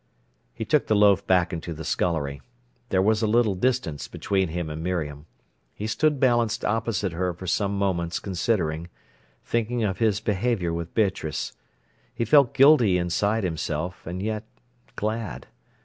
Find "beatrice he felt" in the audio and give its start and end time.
10.95-12.55